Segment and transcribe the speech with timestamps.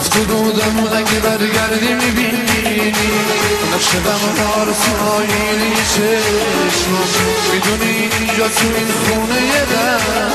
[0.00, 2.92] سرودم اگه برگردی می‌بینی.
[3.74, 6.92] نقشه غم سایلی چشم
[7.52, 10.34] می‌دونی اینجا تو این خونه یه رنگی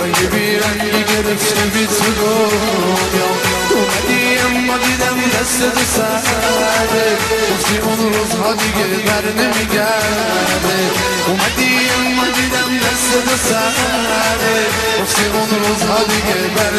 [0.00, 3.30] رنگ بیرنگی گرفته بی تو دنیا.
[3.70, 7.18] اومدی اما دیدم دست دو سره
[7.50, 10.78] گفتی اون روزها دیگه بر نمیگرده.
[11.26, 14.56] اومدی اما دیدم دست دو سره
[15.02, 16.74] گفتی اون روزها دیگه بر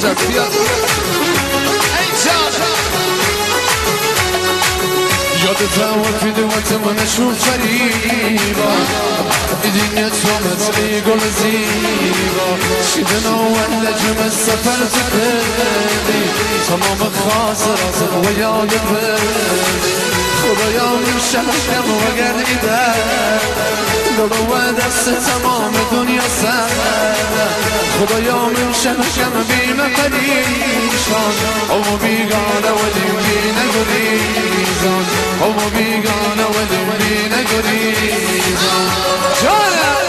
[0.00, 0.52] حسین جان بیاد
[5.44, 8.72] یادتم وقتی من نشون فریبا
[9.62, 12.48] ایدین تومت ای گل زیبا
[12.94, 16.24] شیدن اول لجم السفر تقلي
[16.68, 19.80] تمام خاصرات و یاد بردی
[20.42, 22.80] خدایا من شهرم و گردیده
[24.16, 26.99] دارو و دست تمام دنیا سر
[28.00, 31.34] خدایا من شهرم بیم پریشان.
[31.70, 35.04] او بیگانه ولی بی نگریزان.
[35.40, 38.90] او بیگانه ولی بی نگریزان.
[39.42, 40.06] جانم.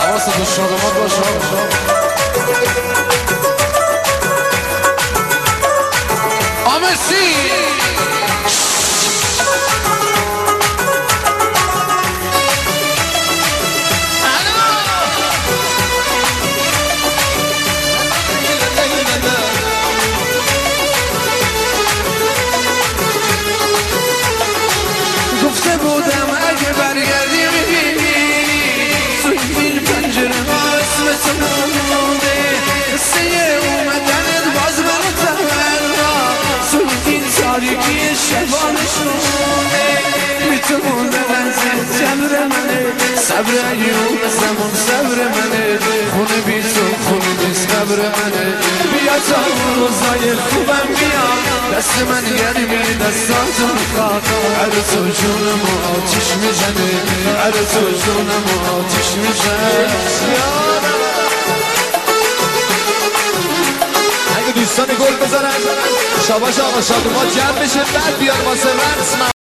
[0.00, 1.54] حواست و شادمات باشه.
[37.68, 39.04] آمسی
[43.28, 45.78] صبر ایوب زمان صبر منه.
[46.12, 48.46] خونه بی تو خونه نیست قبر منه.
[48.92, 49.40] بیا تا
[49.76, 51.26] روزای خوبم بیا
[51.78, 54.26] دست من گرمی دستاتو می‌خواد
[54.58, 55.62] هر تو جونم
[55.94, 56.90] آتیش می‌زنه.
[57.44, 58.46] هر تو جونم
[58.78, 60.63] آتیش می‌زنه.
[65.34, 65.50] بزنن.
[66.28, 69.33] شاباش آقا شادوما جمع بشه بعد بیار واسه رقص